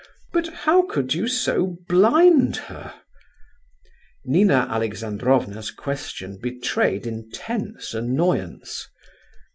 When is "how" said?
0.65-0.87